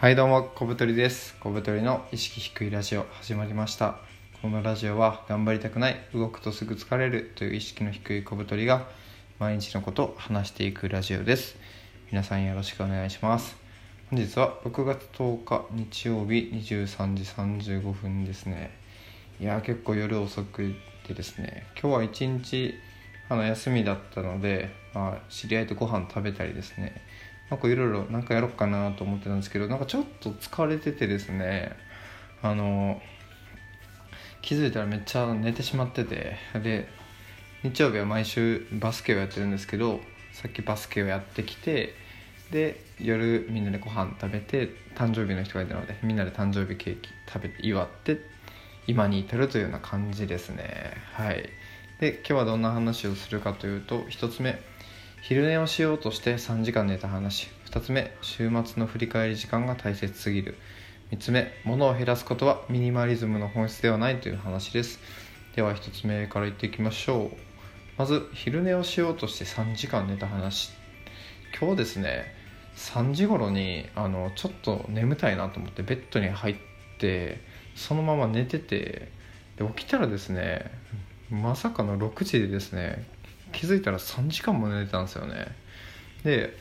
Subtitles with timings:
[0.00, 1.34] はいどうも小太りです。
[1.40, 3.96] 小太りの意識低いラジオ始まりました。
[4.40, 8.86] このラジオは頑張りたくない動くとすぐ疲れるという意識の低い小太りが
[9.40, 11.56] 毎日のことを話していくラジオです。
[12.12, 13.56] 皆さんよろしくお願いします。
[14.08, 18.70] 本日は6月10日日曜日23時35分ですね。
[19.40, 20.76] いや結構夜遅く
[21.08, 21.66] てですね。
[21.72, 22.72] 今日は一日
[23.28, 27.02] あの休みだったので、まあ、知り合いとご飯食べたりですね。
[27.50, 31.72] なんかいろいろなんかやろうかなと思ってたんですけどなんかちょっと疲れててですね
[32.42, 33.00] あの
[34.42, 36.88] 気づいたらめっちゃ寝てしまっててで
[37.62, 40.00] 日曜日は毎週バスケをやってるんですけど
[40.32, 41.94] さっきバスケをやってきて
[42.52, 48.20] で夜みんなでご飯食べて誕生日の人がいたのでみんなで誕生日ケーキ食べて祝って
[48.86, 50.94] 今に至るというような感じですね。
[51.12, 51.50] はい。
[52.00, 54.58] で今日はどんな話をするかというと1つ目
[55.22, 57.48] 昼寝をしようとして3時間寝た話。
[57.66, 60.56] 2つ目週末の振り返り時間が大切すぎる。
[61.10, 65.00] 3つ目物を減らすことはミニマリズムの本質ではないという話です。
[65.54, 67.36] では1つ目から言っていきましょう。
[67.98, 70.70] まず昼寝をしようとして3時間寝た話。
[71.58, 72.34] 今日ですね
[72.76, 76.56] 3時頃にあのちょっと眠たいなと思ってベッドに入っ
[76.98, 77.40] て
[77.74, 79.10] そのまま寝てて
[79.56, 80.70] で起きたらですね
[81.30, 83.06] まさかの6時でですね
[83.52, 85.48] 気づいたら3時間も寝てたんですよね。
[86.24, 86.56] で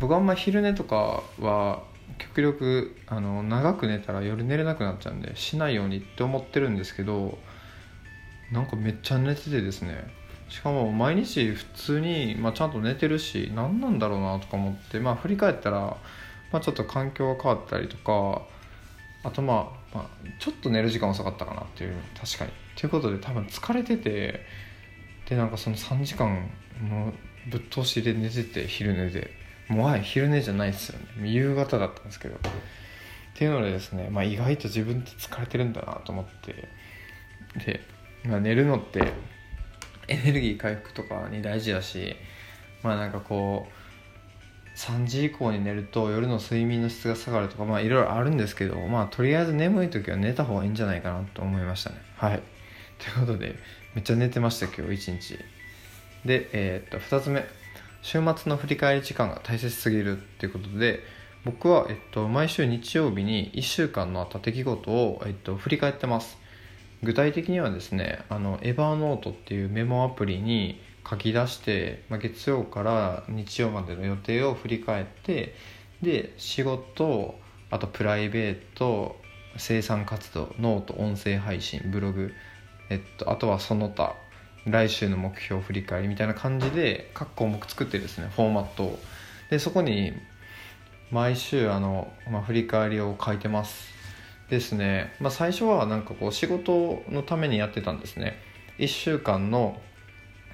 [0.00, 1.82] 僕あんま昼寝とかは
[2.18, 7.38] 極力あの長く寝たら夜寝れなくなっちゃうんでしないようにって思ってるんですけど
[8.52, 10.16] なんかめっちゃ寝ててですね。
[10.48, 15.98] しかも毎日普通に、まあ、ちゃんと寝てるし何なんだろうなとか思ってまあ振り返ったら、
[16.50, 18.42] まあ、ちょっと環境が変わったりとか
[19.24, 20.06] あとまあ、まあ、
[20.40, 22.52] ちょっと寝る時間遅かったかなっていう確かに。
[22.76, 24.40] ということで多分疲れてて
[25.28, 27.12] でなんかその3時間も
[27.50, 29.30] ぶっ通しで寝てて昼寝で。
[29.68, 31.28] もうはい昼寝じゃないですよね。
[31.28, 32.36] 夕方だったんですけど。
[32.36, 32.38] っ
[33.34, 36.68] ていうのでですね、まあ、意外と自分って疲れてるんだなと思って。
[37.64, 37.80] で、
[38.24, 39.12] まあ、寝るのって
[40.08, 42.16] エネルギー回復とかに大事だし
[42.82, 51.96] まあなんかこう3時以降に寝ると夜の睡眠の質が下がるとかまあいろいろあるんですけどまあとりあえず眠い時は寝た方がいいんじゃないかなと思いましたね。
[52.16, 52.42] はい。
[52.98, 53.56] ということで
[53.98, 55.38] めっちゃ寝てました今日一日。
[56.24, 57.44] でえー、っと2つ目。
[58.00, 61.02] 週末の振り返り時間が大切すぎるっていうことで
[61.44, 66.38] 僕は、えっと、毎週日曜日に1週間のあった出来事を、えっと、振り返ってます。
[67.02, 70.80] 具体的にはですねあのエヴァーノートっていうメモアプリに
[71.10, 75.56] 書き出して、まあ、月曜から日曜までの予定を振り返って
[76.02, 77.36] で仕事
[77.72, 79.16] あとプライベート
[79.56, 82.32] 生産活動ノート音声配信ブログ、
[82.90, 84.16] えっと、あとはその他
[84.66, 88.98] 来週の目標振り返りみたいな感じで各項目作ってですねフォーマットを。
[89.50, 90.12] でそこに
[91.10, 93.96] 毎週あの、まあ、振り返りを書いてます。
[94.50, 98.38] ですね、まあ、最初はなんかこう仕事のためにやってたんですね。
[98.78, 99.80] 1週間の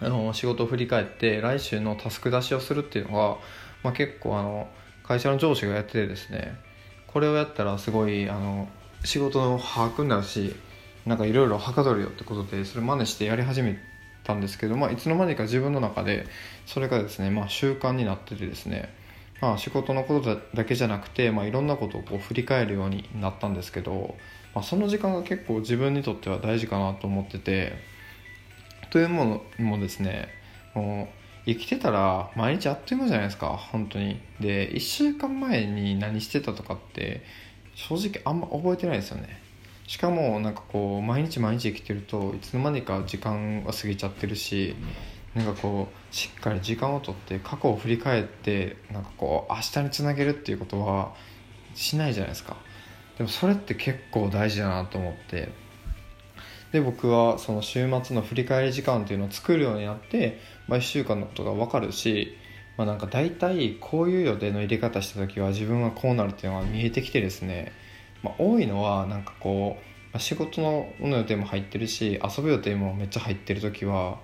[0.00, 3.36] あの仕事を振り返って来週のタスク出しをするっていうのが、
[3.84, 4.68] まあ、結構あの
[5.04, 6.58] 会社の上司がやっててですね。
[7.06, 8.68] これをやったらすごいあの
[9.04, 10.54] 仕事の把握になるし
[11.06, 13.78] なんかいろいろはかどるよってことでそれ真似してやり始め
[14.24, 16.26] たんですけど、まあ、いつの間にか自分の中で
[16.66, 18.94] それがですね、まあ、習慣になっててですね、
[19.40, 24.14] まあ、仕事のことだけじゃなくて、まあ、いろんなことをこう振り返るようになったんですけど、
[24.54, 27.72] まあ、その時間が結構自分にとっては大事かなと思ってて
[28.90, 30.28] というものもですね
[30.74, 34.20] もう生きてたら毎日あっという間じゃないですか本当に。
[34.38, 37.24] で1週間前に何してたとかって
[37.74, 39.41] 正直あんま覚えてないですよね。
[39.86, 44.74] しかもなんかこう毎日毎日生きてるといつの間にか時間が過ぎちゃってるし
[45.34, 51.14] なんかこうしっかり時間をとって過去を振り返ってなんかこう明日につなげるっていうことは
[51.74, 52.56] しないじゃないですか。
[53.16, 55.50] でもそれって結構大事だなと思って。
[56.72, 62.34] で僕はその週末の振り返り時間っていうのを作るようになって、まあ、1週間のことが分かるし、
[62.78, 67.72] まあ、なんか大体こういう予定の入れ方した時は自分はこうなるっていうのが見えてきてですね。
[68.22, 69.78] まあ、多いのはなんかこ
[70.14, 74.18] う、仕事の予定も入ってるし遊ぶ予定もめっちゃ入ってる時は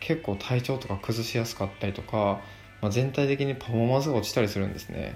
[0.00, 2.40] 結構体調とか崩しやすかったりとか、
[2.80, 5.14] まあ、全体的にパフォーマンスが落ちたりするんですね。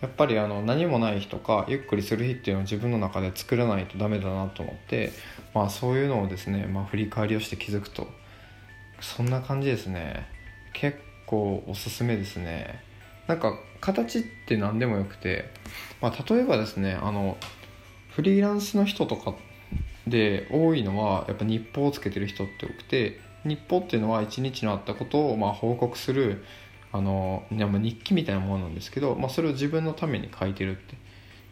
[0.00, 5.12] やっぱりあの何もない日とかゆっくりする日っていうのを自分の中で作らないとダメだなと思って、
[5.54, 8.08] まあ、そういうのをですね、まあ、振り返りをして気づくと
[9.00, 10.26] そんな感じですね。
[10.74, 12.83] 結構おすすめですね。
[13.26, 15.50] なんか形って何でもよくて、
[16.00, 17.36] まあ、例えばですねあの
[18.10, 19.34] フリーランスの人とか
[20.06, 26.44] で多いのはやっぱ日報をつけてる人って多くて日報っていうのは一日のあったことをま報告する
[26.92, 31.04] あの日記みたいなものなんですけど、まあ、それを自分のために書いてるって。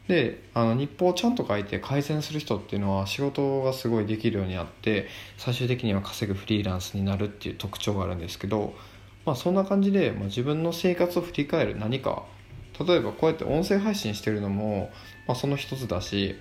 [0.09, 5.07] であの日報をちゃんと書いて改善する人っていうのは仕事がすごいできるようになって
[5.39, 8.75] 最終的には稼ぐフリーランスになるっていう特徴があるんですけど、
[9.25, 12.25] まあ、そんな感じで、まあ、自分の生活を振り返る何か。
[12.87, 14.91] 例えばこうやって音声配信してるのも、
[15.27, 16.37] まあ、その一つだし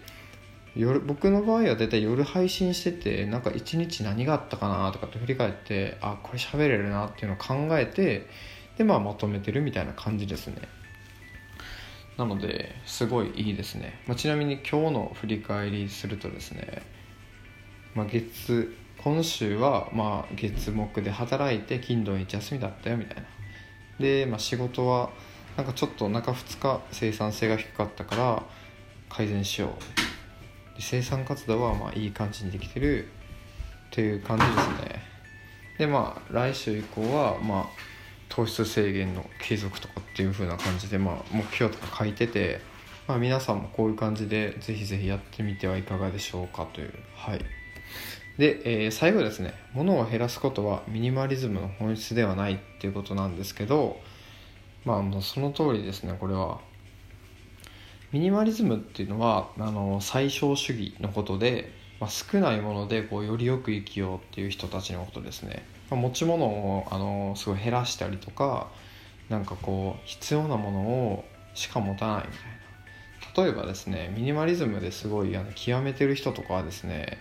[0.76, 8.28] 夜僕の場合は大体夜配信しててなんか一日何があったかなとかって振り返ってあこれ喋れるなっていうのを考えて
[8.78, 10.56] で、まあ、まとめてるみたいな感じですね。
[12.18, 16.84] なのですごいいいですね、まあ、ちなみに今日の振り返りするとですね、
[17.96, 23.24] まあ、月今週はまあ月木で働いて金土日休みだったよみたいな。
[24.00, 25.10] で、まあ、仕事は
[25.58, 28.44] なんかちょっと中2日生産性が低かったから
[29.10, 30.78] 改善しよう。
[30.78, 33.08] で生産活動はまあいい感じにできてる
[33.92, 34.58] という感じです
[34.94, 35.04] ね。
[35.80, 37.66] でまあ来週以降はまあ
[38.30, 42.62] 糖質制限の継続とかっていう風な感じで、まあ、目標とか書いてて、
[43.08, 46.94] まあ、皆さんもこういう感じでぜひぜひやってみてはいかがでしょうかという。
[47.16, 47.42] はい。
[48.38, 49.54] で、えー、最後ですね。
[49.74, 54.00] 物を減らすことはミニマリズムの本質ではないっていうことなんですけど
[54.86, 56.16] まあもうその通りですね。
[56.20, 56.60] これは。
[58.12, 68.68] ミニマリズムっていうのはあの最小主義のことで、まあ、少ないものでこうよりよく生きようっていう人たちのことですね、まあ、持ち物をあのすごい減らしたりとか
[69.30, 73.44] なんかこう必要なものをしか持たないみたいな。
[73.44, 77.18] 例えばですねミニマリズムですごいあの極めてる人とかはですね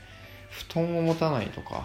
[0.50, 1.84] 布団を持たないとか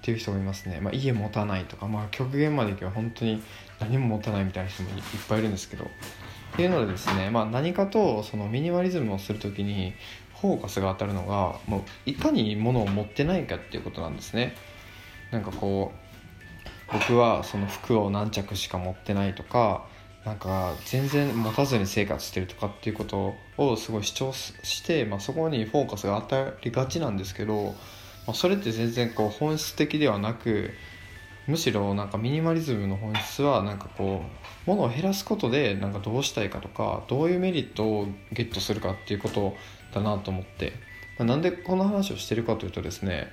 [0.02, 3.42] ていう人がいますね、まあ、家持たないとか、まあ、極限までいけば本当に
[3.80, 4.96] 何も持たないみたいな人もいっ
[5.28, 5.84] ぱいいるんですけど。
[5.84, 5.88] っ
[6.56, 9.92] ていうのでですね、まあ、何かとそのミニマリズムをする時に
[10.40, 14.54] フォーカスが当たるのがもういかに物を持ってないかっていうことなんですね。
[15.30, 15.92] なんかこ
[16.88, 19.86] う僕はその服を何着しか持ってないとか
[20.26, 27.74] なんか全然持たずに生活してるとかっていうことをすごい主張して、まあ、そこにフォーカスが当たりがちなんですけど
[28.26, 30.70] まあ、それって全然こう本質的ではなく
[31.46, 34.22] むしろなんかミニマリズムの本質はなんかこ
[34.66, 39.54] う物を減らすことでなんかどうしたいかとかどういうメリットをゲットするかっていうこと
[39.94, 40.72] だなと思って。
[41.18, 43.28] まなんでこの話をしてるかというとですね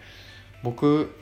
[0.64, 1.14] 僕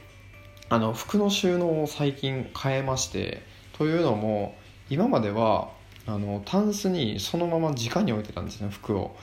[0.69, 3.41] あの服の収納を最近変えまして
[3.73, 4.53] というのも
[4.91, 5.69] 今までは
[6.05, 9.15] あのタンスにそのまま直に置いてたんですね服を。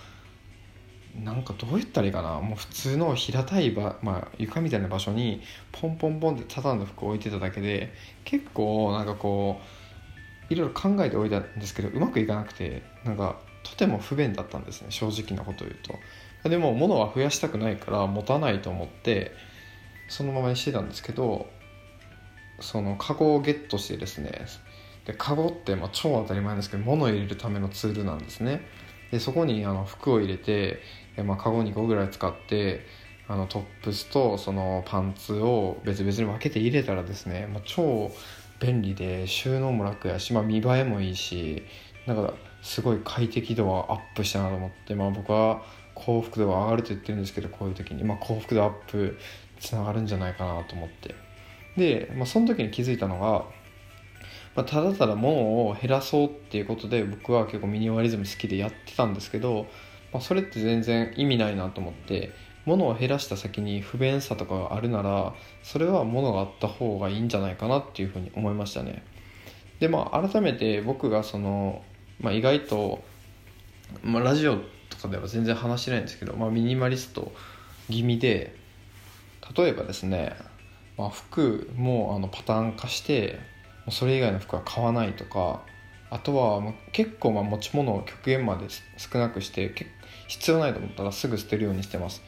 [1.22, 2.40] なんかどう言ったらいいかな。
[2.40, 5.42] もう普通の平たい場、まあ、床みたいな場所に
[5.72, 7.92] ポンポンポンって畳んだ服を置いてただけで
[8.24, 9.60] 結構なんかこ
[10.50, 15.76] ういろいろ考えておいたんですけどうまくいかなくてなんかとても不便だったんですね正直なこと言う
[16.42, 16.48] と。
[16.48, 19.32] でも物は増やしたくないから持たないと思って
[20.08, 21.50] そのままにしてたんですけど
[22.60, 24.46] そのカゴをゲットしてですね
[25.08, 28.60] でカゴってまあ超当たり前ですけど物を入れるためのツールなんですね。
[29.10, 30.80] でそこにあの服を入れて、
[31.24, 32.84] まあ、カゴ2個ぐらい使って
[33.26, 38.10] あのトップスとそのパンツを別々に分けて入れたらですね、まあ、超
[38.60, 41.62] 便利で収納も楽やし、まあ、見栄えもいいし
[42.06, 45.62] なんかすごい快適度はアップしたなと思って、まあ、僕は
[45.94, 49.18] 幸福度が上がると言ってるんですけどこういう時に、まあ、幸福度アップ
[49.58, 51.14] つながるんじゃないかなと思って。
[51.76, 53.44] で、まあ、その時に気づいたのが
[54.58, 59.68] まあ、ただただ物を減らそうっていうことで僕は結構ミニマリズム好きでやってたんですけど、
[60.12, 62.32] まあ、それって全然意味ないなと思って
[62.64, 69.04] 物を減らした先に不便さとかがあるならそれは物があった方がいいんじゃないかなっていうふうに思いましたね。
[69.78, 71.84] でまあ改めて僕がその、
[72.20, 73.04] まあ、意外と、
[74.02, 74.56] まあ、ラジオ
[74.90, 77.30] とかでは全然話してないんですけど、まあ、ミニマリスト
[77.88, 78.56] 気味で
[79.56, 80.34] 例えばですね、
[80.96, 83.38] まあ、服もあのパターン化して
[83.90, 85.62] それ以外の服は買わないとか
[86.10, 88.66] あとは結構まあ持ち物を極限まで
[88.96, 89.72] 少なくして
[90.26, 92.22] 必要ないと思ったらすぐ捨てるようにしてます。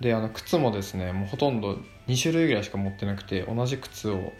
[0.00, 1.78] であの靴もですねもうほとんど
[2.08, 4.32] 2種類ぐらいしか持ってなくて同じ靴を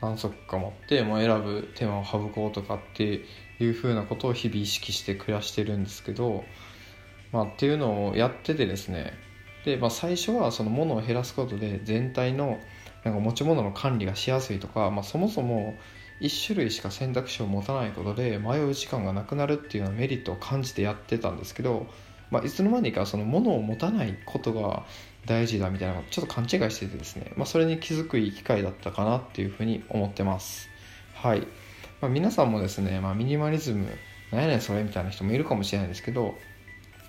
[0.00, 3.24] 何足か持って、まあ、選ぶ手間を省こうとかって
[3.60, 6.44] いうふうなことを日々意識して暮らしてるんですけど、
[7.30, 9.12] まあ、っていうのをやっててですね。
[9.64, 12.58] で、まあ、最初はその物を減らすことで全体の
[13.04, 15.76] なんか持ち物の管理がしやすいとか、まあ、そもそも
[16.20, 21.86] 1種類しか選択肢を持たないことで迷う時間がなくなるっていうようなメリットを感じてやってたんですけど、
[22.30, 24.84] まあ、いつの間にかその物を持たないことが
[25.26, 30.68] 大事だみたいなちょっと勘違いしててですね、まあ、それに気づくいい機会だったかなっていうふうに思ってます。
[31.14, 31.46] はい、
[32.00, 33.86] まあ、皆さんもですね、ま、ミニマリズム
[34.32, 36.34] 何やねんそれみたいな人もいるかもしれないですけど、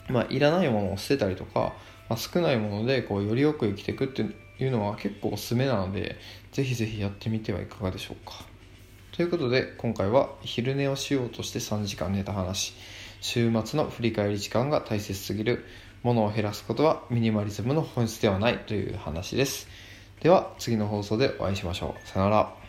[0.09, 1.73] まあ、いらないものを捨てたりとか、
[2.09, 6.17] まあ、少ないものでこうよりよく生きていくっていうのは結構おすすめなので
[6.51, 8.52] ぜひぜひやってみてはいかがでしょうか。
[9.13, 12.73] ということで今回は昼寝をしようとして3時間寝た話。
[13.21, 15.65] 週末の振り返り時間が大切すぎる。
[16.01, 19.67] ものを減らすことはミニマリズムの本質ではないという話です。
[20.21, 22.07] では次の放送でお会いしましょう。
[22.07, 22.62] さよなら。